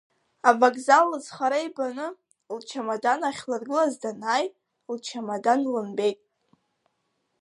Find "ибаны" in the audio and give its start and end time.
1.67-2.07